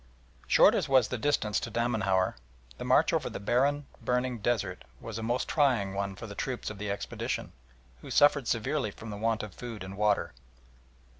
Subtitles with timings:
[0.47, 2.33] Short as was the distance to Damanhour,
[2.79, 6.71] the march over the barren, burning desert was a most trying one for the troops
[6.71, 7.53] of the expedition,
[8.01, 10.33] who suffered severely from the want of food and water.